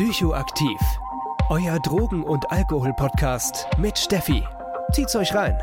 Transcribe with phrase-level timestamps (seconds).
[0.00, 0.80] Psychoaktiv.
[1.50, 4.42] Euer Drogen- und Alkohol-Podcast mit Steffi.
[4.92, 5.58] Zieht's euch rein.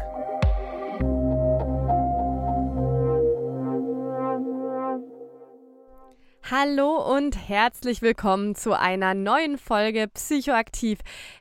[6.52, 11.00] Hallo und herzlich willkommen zu einer neuen Folge Psychoaktiv.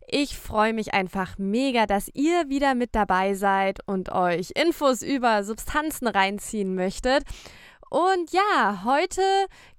[0.09, 5.45] Ich freue mich einfach mega, dass ihr wieder mit dabei seid und euch Infos über
[5.45, 7.25] Substanzen reinziehen möchtet.
[7.91, 9.21] Und ja, heute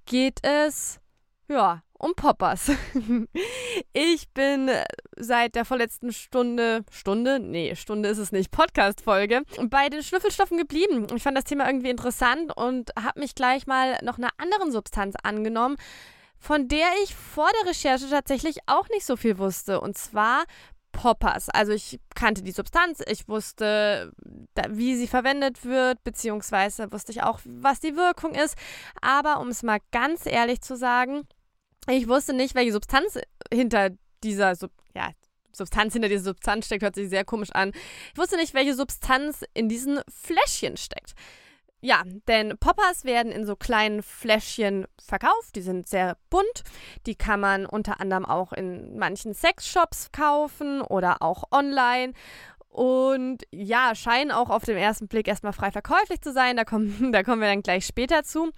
[0.06, 1.00] geht es
[1.48, 2.70] ja um Poppers.
[3.92, 4.70] ich bin
[5.16, 7.40] seit der vorletzten Stunde, Stunde?
[7.40, 11.06] Nee, Stunde ist es nicht, Podcast-Folge, bei den Schnüffelstoffen geblieben.
[11.14, 15.14] Ich fand das Thema irgendwie interessant und habe mich gleich mal noch einer anderen Substanz
[15.22, 15.76] angenommen,
[16.38, 19.80] von der ich vor der Recherche tatsächlich auch nicht so viel wusste.
[19.80, 20.44] Und zwar
[20.92, 21.48] Poppers.
[21.50, 24.12] Also ich kannte die Substanz, ich wusste,
[24.68, 28.56] wie sie verwendet wird, beziehungsweise wusste ich auch, was die Wirkung ist.
[29.00, 31.26] Aber um es mal ganz ehrlich zu sagen,
[31.86, 33.18] ich wusste nicht, welche Substanz
[33.52, 33.90] hinter
[34.22, 35.10] dieser Sub ja,
[35.52, 37.72] Substanz hinter dieser Substanz steckt, hört sich sehr komisch an.
[38.12, 41.14] Ich wusste nicht, welche Substanz in diesen Fläschchen steckt.
[41.80, 45.54] Ja, denn Poppers werden in so kleinen Fläschchen verkauft.
[45.54, 46.64] Die sind sehr bunt.
[47.06, 52.14] Die kann man unter anderem auch in manchen Sexshops kaufen oder auch online.
[52.68, 56.56] Und ja, scheinen auch auf den ersten Blick erstmal frei verkäuflich zu sein.
[56.56, 58.50] Da kommen, da kommen wir dann gleich später zu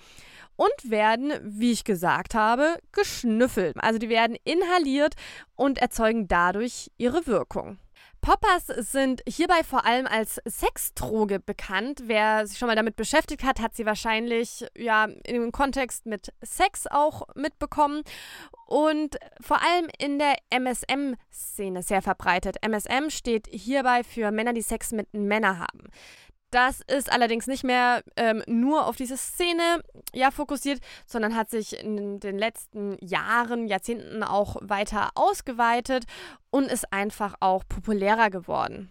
[0.60, 3.76] und werden, wie ich gesagt habe, geschnüffelt.
[3.78, 5.14] Also die werden inhaliert
[5.56, 7.78] und erzeugen dadurch ihre Wirkung.
[8.20, 12.02] Poppers sind hierbei vor allem als Sexdroge bekannt.
[12.04, 16.86] Wer sich schon mal damit beschäftigt hat, hat sie wahrscheinlich ja im Kontext mit Sex
[16.86, 18.02] auch mitbekommen
[18.66, 22.56] und vor allem in der MSM-Szene sehr verbreitet.
[22.60, 25.88] MSM steht hierbei für Männer, die Sex mit Männern haben.
[26.50, 31.78] Das ist allerdings nicht mehr ähm, nur auf diese Szene ja, fokussiert, sondern hat sich
[31.78, 36.04] in den letzten Jahren, Jahrzehnten auch weiter ausgeweitet
[36.50, 38.90] und ist einfach auch populärer geworden.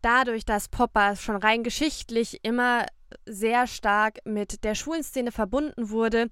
[0.00, 2.86] Dadurch, dass Poppers schon rein geschichtlich immer
[3.26, 6.28] sehr stark mit der Schulenszene verbunden wurde,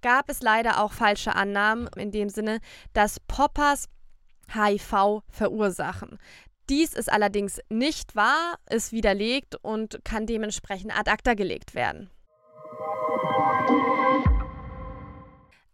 [0.00, 2.60] gab es leider auch falsche Annahmen in dem Sinne,
[2.92, 3.88] dass Poppers
[4.52, 6.18] HIV verursachen.
[6.72, 12.08] Dies ist allerdings nicht wahr, ist widerlegt und kann dementsprechend ad acta gelegt werden.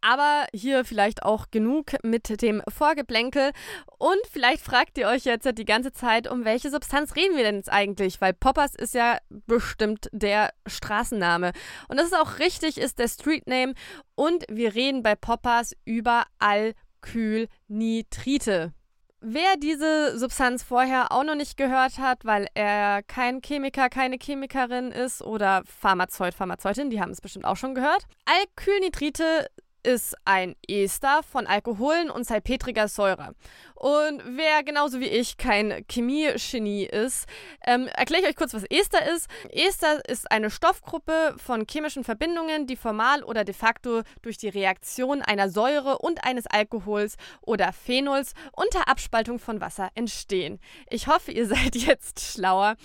[0.00, 3.52] Aber hier vielleicht auch genug mit dem Vorgeplänkel.
[3.98, 7.54] Und vielleicht fragt ihr euch jetzt die ganze Zeit, um welche Substanz reden wir denn
[7.54, 8.20] jetzt eigentlich?
[8.20, 11.52] Weil Poppers ist ja bestimmt der Straßenname.
[11.86, 13.74] Und das ist auch richtig, ist der Streetname.
[14.16, 18.72] Und wir reden bei Poppers über Alkylnitrite.
[19.20, 24.92] Wer diese Substanz vorher auch noch nicht gehört hat, weil er kein Chemiker, keine Chemikerin
[24.92, 28.04] ist oder Pharmazeut, Pharmazeutin, die haben es bestimmt auch schon gehört.
[28.26, 29.48] Alkylnitrite
[29.82, 33.34] ist ein Ester von Alkoholen und salpetriger Säure.
[33.74, 37.26] Und wer genauso wie ich kein Chemie-Genie ist,
[37.64, 39.28] ähm, erkläre ich euch kurz, was Ester ist.
[39.50, 45.22] Ester ist eine Stoffgruppe von chemischen Verbindungen, die formal oder de facto durch die Reaktion
[45.22, 50.58] einer Säure und eines Alkohols oder Phenols unter Abspaltung von Wasser entstehen.
[50.90, 52.76] Ich hoffe, ihr seid jetzt schlauer.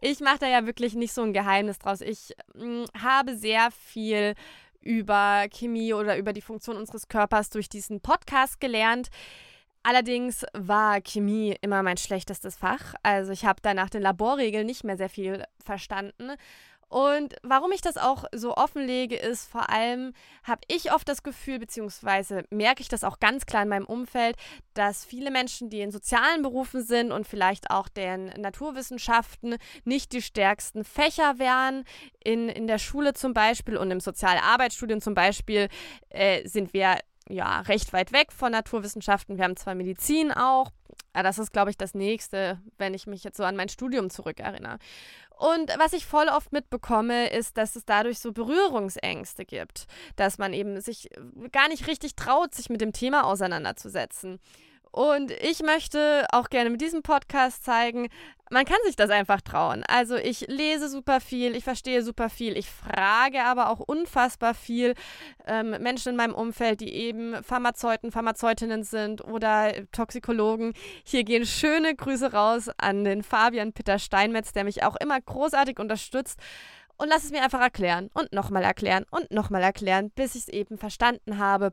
[0.00, 2.02] Ich mache da ja wirklich nicht so ein Geheimnis draus.
[2.02, 4.34] Ich mh, mm, habe sehr viel
[4.82, 9.08] über Chemie oder über die Funktion unseres Körpers durch diesen Podcast gelernt.
[9.84, 12.94] Allerdings war Chemie immer mein schlechtestes Fach.
[13.02, 16.32] Also ich habe da nach den Laborregeln nicht mehr sehr viel verstanden.
[16.92, 20.12] Und warum ich das auch so offenlege, ist vor allem,
[20.44, 24.36] habe ich oft das Gefühl, beziehungsweise merke ich das auch ganz klar in meinem Umfeld,
[24.74, 30.20] dass viele Menschen, die in sozialen Berufen sind und vielleicht auch den Naturwissenschaften nicht die
[30.20, 31.84] stärksten Fächer wären.
[32.22, 35.68] In, in der Schule zum Beispiel und im Sozialarbeitsstudium zum Beispiel
[36.10, 36.98] äh, sind wir
[37.28, 39.36] ja recht weit weg von Naturwissenschaften.
[39.36, 40.70] Wir haben zwar Medizin auch,
[41.12, 44.10] aber das ist, glaube ich, das nächste, wenn ich mich jetzt so an mein Studium
[44.10, 44.78] zurückerinnere.
[45.38, 49.86] Und was ich voll oft mitbekomme, ist, dass es dadurch so Berührungsängste gibt,
[50.16, 51.10] dass man eben sich
[51.50, 54.38] gar nicht richtig traut, sich mit dem Thema auseinanderzusetzen.
[54.92, 58.08] Und ich möchte auch gerne mit diesem Podcast zeigen,
[58.50, 59.82] man kann sich das einfach trauen.
[59.88, 64.92] Also ich lese super viel, ich verstehe super viel, ich frage aber auch unfassbar viel
[65.46, 70.74] ähm, Menschen in meinem Umfeld, die eben Pharmazeuten, Pharmazeutinnen sind oder Toxikologen.
[71.04, 75.78] Hier gehen schöne Grüße raus an den Fabian Peter Steinmetz, der mich auch immer großartig
[75.78, 76.38] unterstützt.
[76.98, 80.48] Und lass es mir einfach erklären und nochmal erklären und nochmal erklären, bis ich es
[80.48, 81.72] eben verstanden habe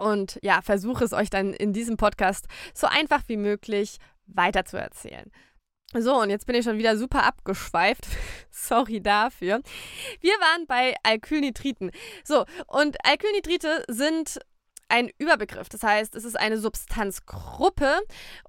[0.00, 5.30] und ja, versuche es euch dann in diesem Podcast so einfach wie möglich weiterzuerzählen.
[5.92, 8.06] So, und jetzt bin ich schon wieder super abgeschweift.
[8.50, 9.60] Sorry dafür.
[10.20, 11.90] Wir waren bei Alkylnitriten.
[12.24, 14.38] So, und Alkylnitrite sind
[14.88, 15.68] ein Überbegriff.
[15.68, 17.98] Das heißt, es ist eine Substanzgruppe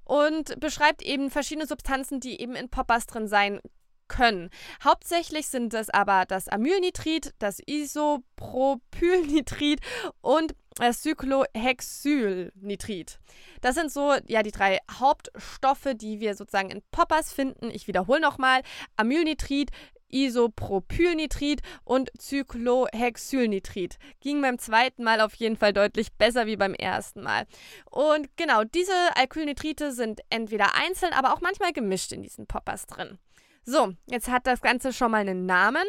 [0.03, 3.59] und beschreibt eben verschiedene Substanzen, die eben in Poppers drin sein
[4.07, 4.51] können.
[4.83, 9.79] Hauptsächlich sind es aber das Amylnitrit, das Isopropylnitrit
[10.21, 13.19] und Cyclohexylnitrit.
[13.61, 17.71] Das sind so ja die drei Hauptstoffe, die wir sozusagen in Poppers finden.
[17.71, 18.61] Ich wiederhole nochmal:
[18.95, 19.71] Amylnitrit,
[20.11, 23.97] Isopropylnitrit und Cyclohexylnitrit.
[24.19, 27.45] Ging beim zweiten Mal auf jeden Fall deutlich besser wie beim ersten Mal.
[27.89, 33.17] Und genau, diese Alkylnitrite sind entweder einzeln, aber auch manchmal gemischt in diesen Poppers drin.
[33.63, 35.83] So, jetzt hat das Ganze schon mal einen Namen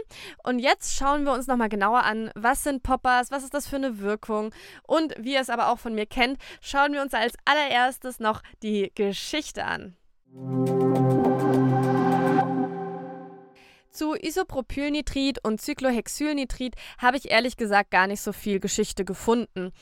[0.44, 3.76] und jetzt schauen wir uns nochmal genauer an, was sind Poppers, was ist das für
[3.76, 7.32] eine Wirkung und wie ihr es aber auch von mir kennt, schauen wir uns als
[7.46, 9.96] allererstes noch die Geschichte an.
[13.90, 19.72] Zu Isopropylnitrit und Cyclohexylnitrit habe ich ehrlich gesagt gar nicht so viel Geschichte gefunden.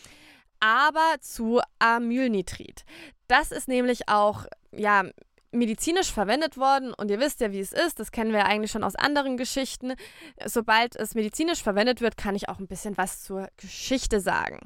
[0.61, 2.85] Aber zu Amylnitrit.
[3.29, 5.05] Das ist nämlich auch ja,
[5.53, 8.85] medizinisch verwendet worden und ihr wisst ja, wie es ist, das kennen wir eigentlich schon
[8.85, 9.95] aus anderen Geschichten.
[10.45, 14.61] Sobald es medizinisch verwendet wird, kann ich auch ein bisschen was zur Geschichte sagen.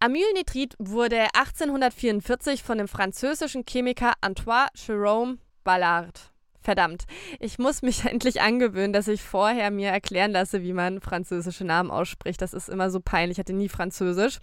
[0.00, 6.32] Amylnitrit wurde 1844 von dem französischen Chemiker Antoine Jerome Ballard.
[6.60, 7.04] Verdammt,
[7.40, 11.90] ich muss mich endlich angewöhnen, dass ich vorher mir erklären lasse, wie man französische Namen
[11.90, 12.40] ausspricht.
[12.40, 14.38] Das ist immer so peinlich, ich hatte nie Französisch.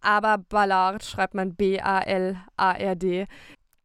[0.00, 3.26] Aber Ballard schreibt man B-A-L-A-R-D.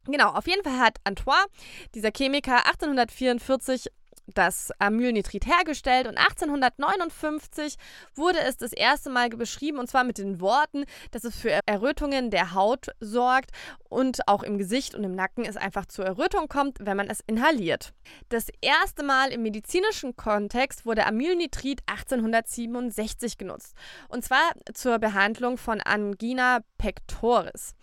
[0.06, 1.46] Genau, auf jeden Fall hat Antoine,
[1.94, 3.88] dieser Chemiker, 1844
[4.26, 7.76] das Amylnitrit hergestellt und 1859
[8.14, 12.30] wurde es das erste Mal beschrieben und zwar mit den Worten, dass es für Errötungen
[12.30, 13.50] der Haut sorgt
[13.88, 17.20] und auch im Gesicht und im Nacken es einfach zur Errötung kommt, wenn man es
[17.26, 17.92] inhaliert.
[18.28, 23.74] Das erste Mal im medizinischen Kontext wurde Amylnitrit 1867 genutzt
[24.08, 27.74] und zwar zur Behandlung von Angina pectoris.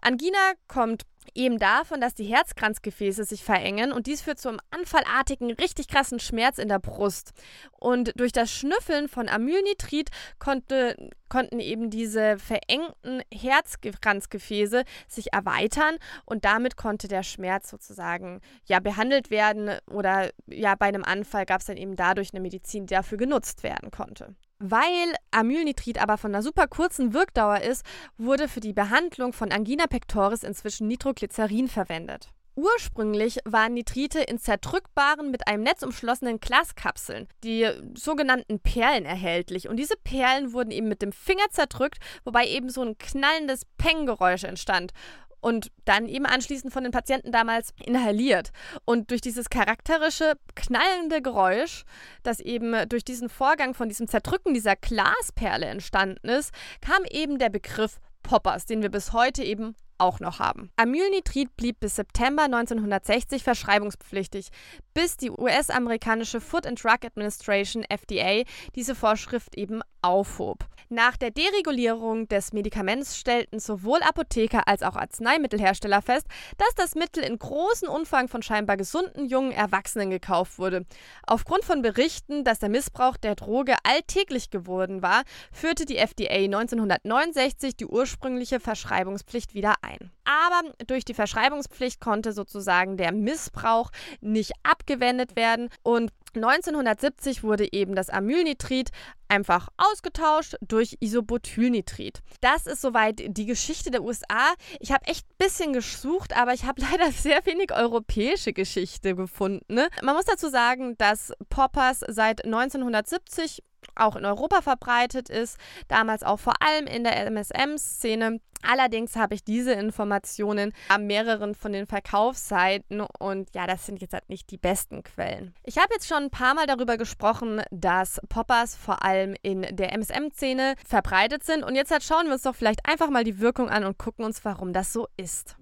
[0.00, 1.02] Angina kommt
[1.34, 6.58] eben davon, dass die Herzkranzgefäße sich verengen und dies führt zum anfallartigen, richtig krassen Schmerz
[6.58, 7.32] in der Brust.
[7.78, 16.44] Und durch das Schnüffeln von Amylnitrit konnte, konnten eben diese verengten Herzkranzgefäße sich erweitern und
[16.44, 21.66] damit konnte der Schmerz sozusagen ja behandelt werden oder ja bei einem Anfall gab es
[21.66, 24.34] dann eben dadurch eine Medizin, die dafür genutzt werden konnte.
[24.58, 27.84] Weil Amylnitrit aber von einer super kurzen Wirkdauer ist,
[28.16, 32.30] wurde für die Behandlung von Angina pectoris inzwischen Nitroglycerin verwendet.
[32.58, 39.68] Ursprünglich waren Nitrite in zerdrückbaren, mit einem Netz umschlossenen Glaskapseln, die sogenannten Perlen, erhältlich.
[39.68, 44.42] Und diese Perlen wurden eben mit dem Finger zerdrückt, wobei eben so ein knallendes Peng-Geräusch
[44.42, 44.92] entstand
[45.40, 48.50] und dann eben anschließend von den Patienten damals inhaliert.
[48.84, 51.84] Und durch dieses charakterische, knallende Geräusch,
[52.22, 57.50] das eben durch diesen Vorgang von diesem Zerdrücken dieser Glasperle entstanden ist, kam eben der
[57.50, 60.70] Begriff Poppers, den wir bis heute eben auch noch haben.
[60.76, 64.48] Amylnitrit blieb bis September 1960 verschreibungspflichtig,
[64.94, 68.44] bis die US-amerikanische Food and Drug Administration FDA
[68.74, 70.66] diese Vorschrift eben aufhob.
[70.90, 77.22] Nach der Deregulierung des Medikaments stellten sowohl Apotheker als auch Arzneimittelhersteller fest, dass das Mittel
[77.22, 80.86] in großem Umfang von scheinbar gesunden jungen Erwachsenen gekauft wurde.
[81.26, 87.76] Aufgrund von Berichten, dass der Missbrauch der Droge alltäglich geworden war, führte die FDA 1969
[87.76, 90.10] die ursprüngliche Verschreibungspflicht wieder ein.
[90.24, 93.90] Aber durch die Verschreibungspflicht konnte sozusagen der Missbrauch
[94.22, 98.90] nicht abgewendet werden und 1970 wurde eben das Amylnitrit
[99.28, 102.20] einfach ausgetauscht durch Isobutylnitrit.
[102.40, 104.54] Das ist soweit die Geschichte der USA.
[104.80, 109.74] Ich habe echt ein bisschen gesucht, aber ich habe leider sehr wenig europäische Geschichte gefunden.
[109.74, 109.88] Ne?
[110.02, 113.62] Man muss dazu sagen, dass Poppers seit 1970
[113.98, 118.40] auch in Europa verbreitet ist, damals auch vor allem in der MSM-Szene.
[118.62, 124.14] Allerdings habe ich diese Informationen an mehreren von den Verkaufsseiten und ja, das sind jetzt
[124.14, 125.54] halt nicht die besten Quellen.
[125.62, 129.92] Ich habe jetzt schon ein paar Mal darüber gesprochen, dass Poppers vor allem in der
[129.92, 133.70] MSM-Szene verbreitet sind und jetzt halt schauen wir uns doch vielleicht einfach mal die Wirkung
[133.70, 135.56] an und gucken uns, warum das so ist.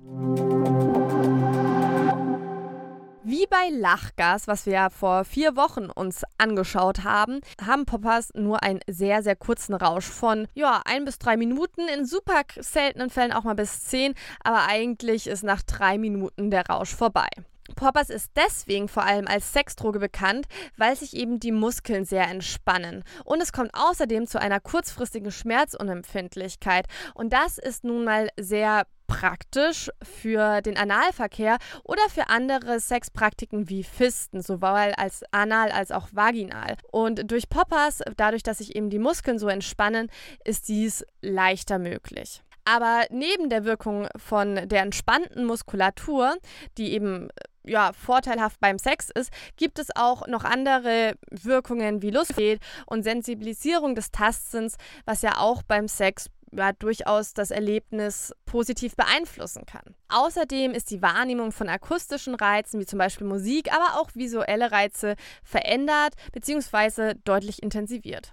[3.28, 8.62] Wie bei Lachgas, was wir ja vor vier Wochen uns angeschaut haben, haben Poppers nur
[8.62, 13.33] einen sehr, sehr kurzen Rausch von ja, ein bis drei Minuten, in super seltenen Fällen
[13.33, 14.14] auch mal bis zehn,
[14.45, 17.26] aber eigentlich ist nach drei Minuten der Rausch vorbei.
[17.75, 23.02] Poppers ist deswegen vor allem als Sexdroge bekannt, weil sich eben die Muskeln sehr entspannen.
[23.25, 26.87] Und es kommt außerdem zu einer kurzfristigen Schmerzunempfindlichkeit.
[27.14, 33.85] Und das ist nun mal sehr praktisch für den Analverkehr oder für andere Sexpraktiken wie
[33.85, 36.77] Fisten, sowohl als anal als auch vaginal.
[36.91, 40.11] Und durch Poppers, dadurch, dass sich eben die Muskeln so entspannen,
[40.45, 42.43] ist dies leichter möglich.
[42.65, 46.37] Aber neben der Wirkung von der entspannten Muskulatur,
[46.77, 47.29] die eben
[47.67, 53.95] ja, vorteilhaft beim Sex ist, gibt es auch noch andere Wirkungen wie Lustfähigkeit und Sensibilisierung
[53.95, 59.95] des Tastsinns, was ja auch beim Sex ja, durchaus das Erlebnis positiv beeinflussen kann.
[60.09, 65.17] Außerdem ist die Wahrnehmung von akustischen Reizen, wie zum Beispiel Musik, aber auch visuelle Reize
[65.43, 67.15] verändert bzw.
[67.25, 68.33] deutlich intensiviert.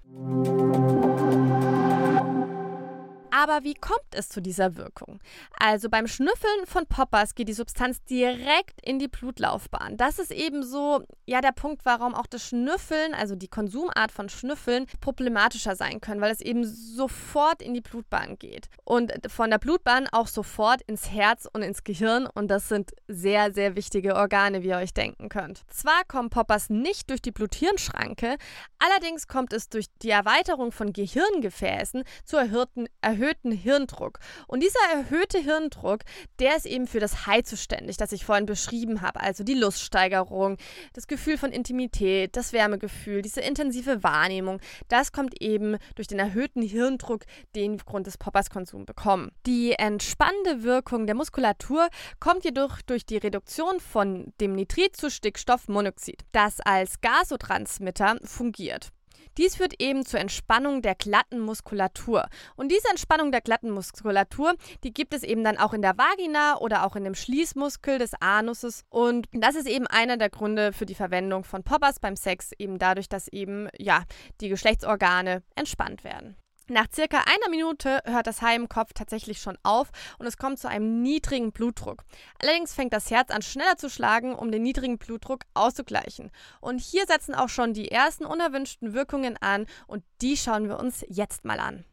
[3.35, 5.19] Aber wie kommt es zu dieser Wirkung?
[5.59, 9.97] Also beim Schnüffeln von Poppers geht die Substanz direkt in die Blutlaufbahn.
[9.97, 14.29] Das ist eben so, ja, der Punkt, warum auch das Schnüffeln, also die Konsumart von
[14.29, 18.67] Schnüffeln, problematischer sein können, weil es eben sofort in die Blutbahn geht.
[18.83, 22.27] Und von der Blutbahn auch sofort ins Herz und ins Gehirn.
[22.27, 25.63] Und das sind sehr, sehr wichtige Organe, wie ihr euch denken könnt.
[25.71, 28.37] Zwar kommen Poppers nicht durch die Blut-Hirn-Schranke,
[28.77, 34.19] allerdings kommt es durch die Erweiterung von Gehirngefäßen zu erhöhten, erhöhten erhöhten Hirndruck.
[34.47, 36.01] Und dieser erhöhte Hirndruck,
[36.39, 39.21] der ist eben für das High zuständig, das ich vorhin beschrieben habe.
[39.21, 40.57] Also die Luststeigerung,
[40.93, 44.59] das Gefühl von Intimität, das Wärmegefühl, diese intensive Wahrnehmung.
[44.89, 47.23] Das kommt eben durch den erhöhten Hirndruck,
[47.55, 49.31] den wir aufgrund des Popperskonsums bekommen.
[49.45, 51.87] Die entspannende Wirkung der Muskulatur
[52.19, 58.91] kommt jedoch durch die Reduktion von dem Nitrit zu Stickstoffmonoxid, das als Gasotransmitter fungiert.
[59.37, 62.27] Dies führt eben zur Entspannung der glatten Muskulatur.
[62.55, 66.57] Und diese Entspannung der glatten Muskulatur, die gibt es eben dann auch in der Vagina
[66.59, 68.83] oder auch in dem Schließmuskel des Anuses.
[68.89, 72.77] Und das ist eben einer der Gründe für die Verwendung von Poppers beim Sex, eben
[72.77, 74.03] dadurch, dass eben ja
[74.41, 76.37] die Geschlechtsorgane entspannt werden.
[76.69, 80.59] Nach circa einer Minute hört das High im Kopf tatsächlich schon auf und es kommt
[80.59, 82.03] zu einem niedrigen Blutdruck.
[82.41, 86.31] Allerdings fängt das Herz an schneller zu schlagen, um den niedrigen Blutdruck auszugleichen.
[86.61, 91.03] Und hier setzen auch schon die ersten unerwünschten Wirkungen an und die schauen wir uns
[91.09, 91.83] jetzt mal an.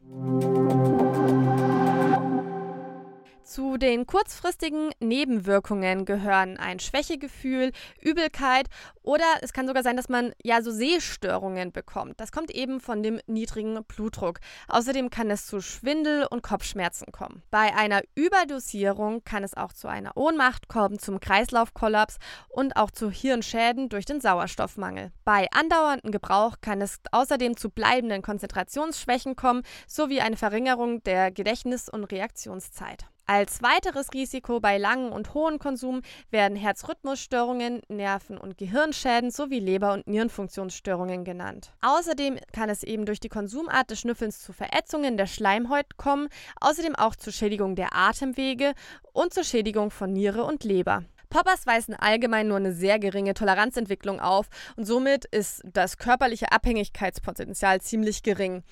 [3.51, 8.69] Zu den kurzfristigen Nebenwirkungen gehören ein Schwächegefühl, Übelkeit
[9.03, 12.21] oder es kann sogar sein, dass man ja so Sehstörungen bekommt.
[12.21, 14.39] Das kommt eben von dem niedrigen Blutdruck.
[14.69, 17.43] Außerdem kann es zu Schwindel und Kopfschmerzen kommen.
[17.51, 22.19] Bei einer Überdosierung kann es auch zu einer Ohnmacht kommen, zum Kreislaufkollaps
[22.51, 25.11] und auch zu Hirnschäden durch den Sauerstoffmangel.
[25.25, 31.89] Bei andauerndem Gebrauch kann es außerdem zu bleibenden Konzentrationsschwächen kommen sowie eine Verringerung der Gedächtnis-
[31.89, 33.07] und Reaktionszeit.
[33.33, 39.93] Als weiteres Risiko bei langem und hohem Konsum werden Herzrhythmusstörungen, Nerven- und Gehirnschäden sowie Leber-
[39.93, 41.71] und Nierenfunktionsstörungen genannt.
[41.81, 46.29] Außerdem kann es eben durch die Konsumart des Schnüffelns zu Verätzungen der Schleimhäute kommen,
[46.61, 48.73] außerdem auch zur Schädigung der Atemwege
[49.13, 51.05] und zur Schädigung von Niere und Leber.
[51.31, 57.81] Poppers weisen allgemein nur eine sehr geringe Toleranzentwicklung auf und somit ist das körperliche Abhängigkeitspotenzial
[57.81, 58.65] ziemlich gering.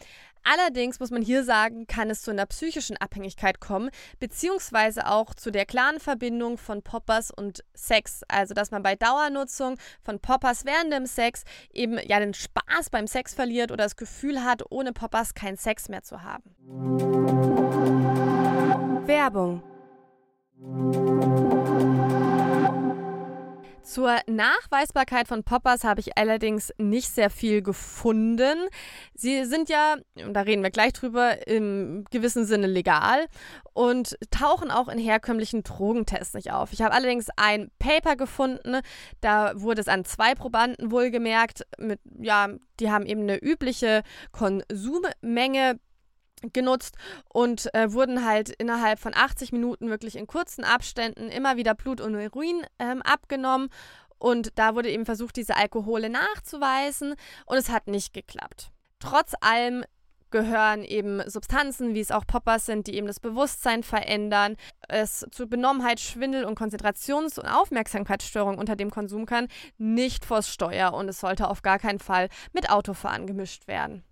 [0.44, 5.50] Allerdings muss man hier sagen, kann es zu einer psychischen Abhängigkeit kommen, beziehungsweise auch zu
[5.50, 8.22] der klaren Verbindung von Poppers und Sex.
[8.28, 13.06] Also, dass man bei Dauernutzung von Poppers während dem Sex eben ja den Spaß beim
[13.06, 16.54] Sex verliert oder das Gefühl hat, ohne Poppers keinen Sex mehr zu haben.
[19.06, 19.62] Werbung
[23.88, 28.68] Zur Nachweisbarkeit von Poppers habe ich allerdings nicht sehr viel gefunden.
[29.14, 33.28] Sie sind ja, und da reden wir gleich drüber, im gewissen Sinne legal
[33.72, 36.74] und tauchen auch in herkömmlichen Drogentests nicht auf.
[36.74, 38.80] Ich habe allerdings ein Paper gefunden,
[39.22, 42.48] da wurde es an zwei Probanden wohlgemerkt, mit, ja,
[42.80, 44.02] die haben eben eine übliche
[44.32, 45.80] Konsummenge
[46.52, 46.96] genutzt
[47.28, 52.00] und äh, wurden halt innerhalb von 80 Minuten wirklich in kurzen Abständen immer wieder Blut
[52.00, 53.68] und Urin ähm, abgenommen.
[54.18, 57.14] Und da wurde eben versucht, diese Alkohole nachzuweisen
[57.46, 58.70] und es hat nicht geklappt.
[58.98, 59.84] Trotz allem
[60.30, 64.56] gehören eben Substanzen, wie es auch Poppers sind, die eben das Bewusstsein verändern,
[64.88, 70.92] es zu Benommenheit, Schwindel und Konzentrations- und Aufmerksamkeitsstörungen unter dem Konsum kann, nicht vors Steuer
[70.92, 74.04] und es sollte auf gar keinen Fall mit Autofahren gemischt werden.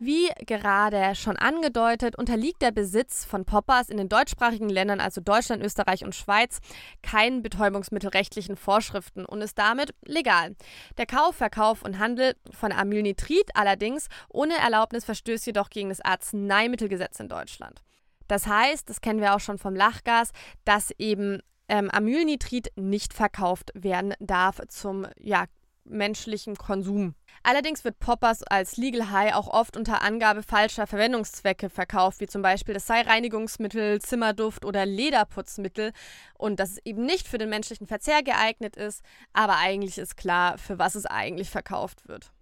[0.00, 5.60] Wie gerade schon angedeutet, unterliegt der Besitz von Poppers in den deutschsprachigen Ländern, also Deutschland,
[5.60, 6.60] Österreich und Schweiz,
[7.02, 10.54] keinen betäubungsmittelrechtlichen Vorschriften und ist damit legal.
[10.98, 17.18] Der Kauf, Verkauf und Handel von Amylnitrit allerdings ohne Erlaubnis verstößt jedoch gegen das Arzneimittelgesetz
[17.18, 17.82] in Deutschland.
[18.28, 20.30] Das heißt, das kennen wir auch schon vom Lachgas,
[20.64, 25.46] dass eben ähm, Amylnitrit nicht verkauft werden darf zum ja,
[25.90, 27.14] menschlichen Konsum.
[27.42, 32.42] Allerdings wird Poppers als Legal High auch oft unter Angabe falscher Verwendungszwecke verkauft, wie zum
[32.42, 35.92] Beispiel das sei Reinigungsmittel, Zimmerduft oder Lederputzmittel
[36.36, 39.02] und dass es eben nicht für den menschlichen Verzehr geeignet ist,
[39.32, 42.32] aber eigentlich ist klar, für was es eigentlich verkauft wird.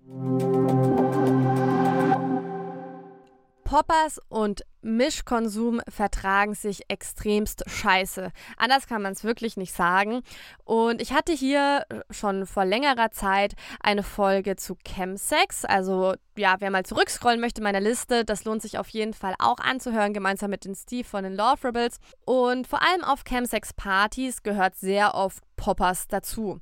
[3.66, 8.30] Poppers und Mischkonsum vertragen sich extremst scheiße.
[8.56, 10.22] Anders kann man es wirklich nicht sagen.
[10.64, 15.64] Und ich hatte hier schon vor längerer Zeit eine Folge zu Chemsex.
[15.64, 19.34] Also ja, wer mal zurückscrollen möchte in meiner Liste, das lohnt sich auf jeden Fall
[19.40, 21.98] auch anzuhören, gemeinsam mit den Steve von den Love Rebels.
[22.24, 26.60] Und vor allem auf Chemsex-Partys gehört sehr oft Poppers dazu.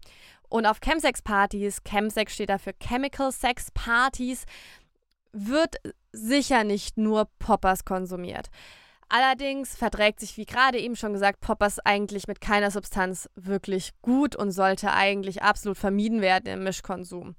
[0.49, 4.45] Und auf Chemsex-Partys, Chemsex steht dafür Chemical Sex Partys,
[5.35, 5.77] wird
[6.13, 8.49] sicher nicht nur Poppers konsumiert.
[9.09, 14.35] Allerdings verträgt sich, wie gerade eben schon gesagt, Poppers eigentlich mit keiner Substanz wirklich gut
[14.35, 17.35] und sollte eigentlich absolut vermieden werden im Mischkonsum.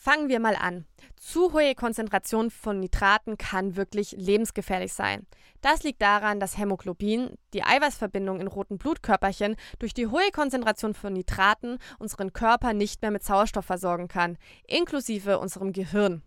[0.00, 0.86] Fangen wir mal an.
[1.16, 5.26] Zu hohe Konzentration von Nitraten kann wirklich lebensgefährlich sein.
[5.60, 11.14] Das liegt daran, dass Hämoglobin, die Eiweißverbindung in roten Blutkörperchen, durch die hohe Konzentration von
[11.14, 14.38] Nitraten unseren Körper nicht mehr mit Sauerstoff versorgen kann,
[14.68, 16.22] inklusive unserem Gehirn.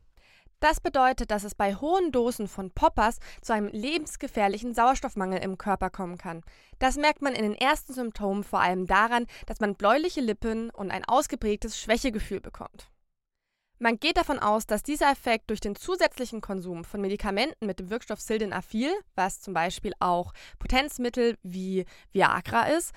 [0.61, 5.89] Das bedeutet, dass es bei hohen Dosen von Poppers zu einem lebensgefährlichen Sauerstoffmangel im Körper
[5.89, 6.43] kommen kann.
[6.77, 10.91] Das merkt man in den ersten Symptomen vor allem daran, dass man bläuliche Lippen und
[10.91, 12.91] ein ausgeprägtes Schwächegefühl bekommt.
[13.79, 17.89] Man geht davon aus, dass dieser Effekt durch den zusätzlichen Konsum von Medikamenten mit dem
[17.89, 22.93] Wirkstoff Sildenafil, was zum Beispiel auch Potenzmittel wie Viagra ist,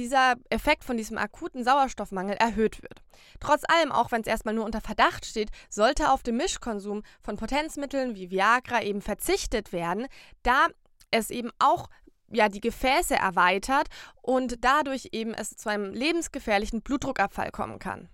[0.00, 3.02] dieser Effekt von diesem akuten Sauerstoffmangel erhöht wird.
[3.38, 7.36] Trotz allem, auch wenn es erstmal nur unter Verdacht steht, sollte auf den Mischkonsum von
[7.36, 10.06] Potenzmitteln wie Viagra eben verzichtet werden,
[10.42, 10.68] da
[11.10, 11.88] es eben auch
[12.32, 13.88] ja, die Gefäße erweitert
[14.22, 18.08] und dadurch eben es zu einem lebensgefährlichen Blutdruckabfall kommen kann.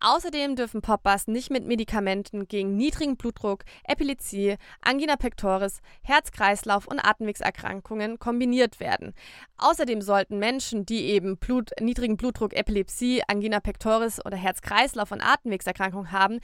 [0.00, 8.18] Außerdem dürfen Poppers nicht mit Medikamenten gegen niedrigen Blutdruck, Epilepsie, Angina pectoris, Herz-Kreislauf- und Atemwegserkrankungen
[8.18, 9.14] kombiniert werden.
[9.56, 16.12] Außerdem sollten Menschen, die eben Blut, niedrigen Blutdruck, Epilepsie, Angina pectoris oder Herz-Kreislauf- und Atemwegserkrankungen
[16.12, 16.40] haben,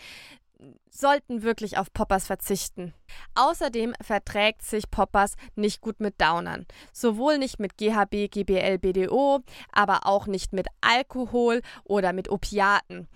[0.90, 2.94] sollten wirklich auf Poppers verzichten.
[3.34, 6.66] Außerdem verträgt sich Poppers nicht gut mit Downern.
[6.92, 9.40] Sowohl nicht mit GHB, GBL, BDO,
[9.72, 13.08] aber auch nicht mit Alkohol oder mit Opiaten.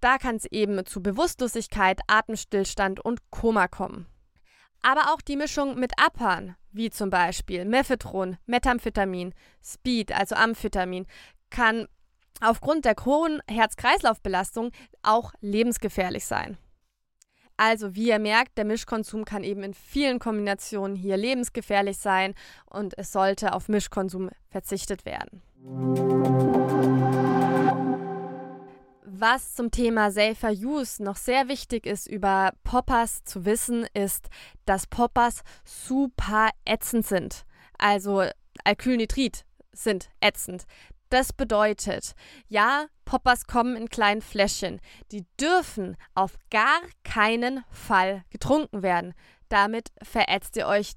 [0.00, 4.06] Da kann es eben zu Bewusstlosigkeit, Atemstillstand und Koma kommen.
[4.82, 11.06] Aber auch die Mischung mit Uppern, wie zum Beispiel Mephedron, Methamphetamin, Speed, also Amphetamin,
[11.50, 11.88] kann
[12.40, 14.70] aufgrund der hohen Herz-Kreislauf-Belastung
[15.02, 16.58] auch lebensgefährlich sein.
[17.56, 22.34] Also, wie ihr merkt, der Mischkonsum kann eben in vielen Kombinationen hier lebensgefährlich sein
[22.66, 25.42] und es sollte auf Mischkonsum verzichtet werden.
[29.10, 34.28] Was zum Thema Safer Use noch sehr wichtig ist, über Poppers zu wissen, ist,
[34.66, 37.46] dass Poppers super ätzend sind.
[37.78, 38.24] Also
[38.64, 40.66] Alkylnitrit sind ätzend.
[41.08, 42.12] Das bedeutet,
[42.48, 44.78] ja, Poppers kommen in kleinen Fläschchen.
[45.10, 49.14] Die dürfen auf gar keinen Fall getrunken werden.
[49.48, 50.92] Damit verätzt ihr euch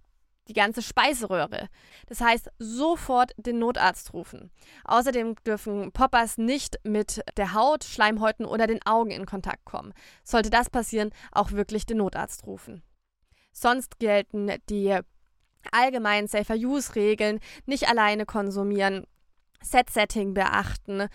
[0.47, 1.69] die ganze Speiseröhre.
[2.07, 4.51] Das heißt, sofort den Notarzt rufen.
[4.83, 9.93] Außerdem dürfen Poppers nicht mit der Haut, Schleimhäuten oder den Augen in Kontakt kommen.
[10.23, 12.81] Sollte das passieren, auch wirklich den Notarzt rufen.
[13.53, 14.97] Sonst gelten die
[15.71, 19.05] allgemeinen Safer-Use-Regeln, nicht alleine konsumieren,
[19.61, 21.07] Set-Setting beachten,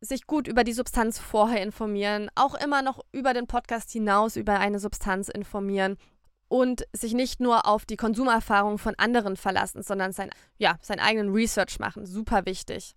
[0.00, 4.58] sich gut über die Substanz vorher informieren, auch immer noch über den Podcast hinaus über
[4.58, 5.96] eine Substanz informieren
[6.52, 11.32] und sich nicht nur auf die Konsumerfahrung von anderen verlassen, sondern sein, ja, seinen eigenen
[11.32, 12.04] Research machen.
[12.04, 12.94] Super wichtig.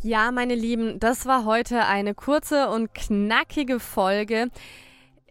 [0.00, 4.50] Ja, meine Lieben, das war heute eine kurze und knackige Folge.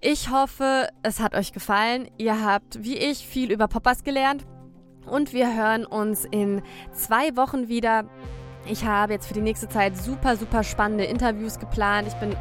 [0.01, 2.11] Ich hoffe, es hat euch gefallen.
[2.17, 4.45] Ihr habt, wie ich, viel über Poppers gelernt.
[5.05, 8.09] Und wir hören uns in zwei Wochen wieder.
[8.69, 12.07] Ich habe jetzt für die nächste Zeit super, super spannende Interviews geplant.
[12.07, 12.35] Ich bin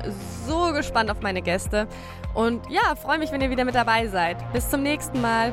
[0.47, 1.87] so gespannt auf meine Gäste.
[2.35, 4.37] Und ja, freue mich, wenn ihr wieder mit dabei seid.
[4.53, 5.53] Bis zum nächsten Mal.